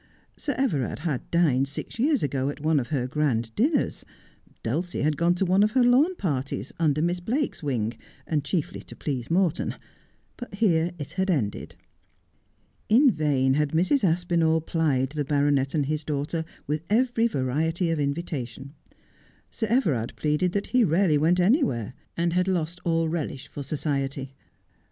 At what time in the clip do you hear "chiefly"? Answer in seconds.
8.43-8.79